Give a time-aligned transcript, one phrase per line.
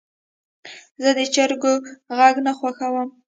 [1.01, 1.73] زه د چرګو
[2.17, 3.09] غږ نه خوښوم.